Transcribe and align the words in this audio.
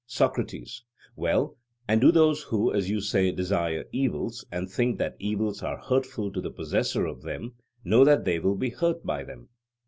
SOCRATES: 0.07 0.83
Well, 1.15 1.57
and 1.87 2.01
do 2.01 2.11
those 2.11 2.41
who, 2.41 2.73
as 2.73 2.89
you 2.89 3.01
say, 3.01 3.31
desire 3.31 3.85
evils, 3.91 4.43
and 4.51 4.67
think 4.67 4.97
that 4.97 5.15
evils 5.19 5.61
are 5.61 5.77
hurtful 5.77 6.31
to 6.31 6.41
the 6.41 6.49
possessor 6.49 7.05
of 7.05 7.21
them, 7.21 7.53
know 7.83 8.03
that 8.03 8.25
they 8.25 8.39
will 8.39 8.55
be 8.55 8.71
hurt 8.71 9.05
by 9.05 9.23
them? 9.23 9.49